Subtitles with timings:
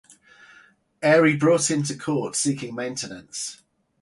[1.03, 3.61] Airey brought him to court seeking maintenance.